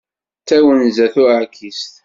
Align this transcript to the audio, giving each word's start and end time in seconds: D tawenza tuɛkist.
D 0.41 0.45
tawenza 0.47 1.07
tuɛkist. 1.13 1.93